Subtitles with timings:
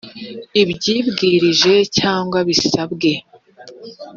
[0.61, 3.11] abyibwirije cyangwa bisabwe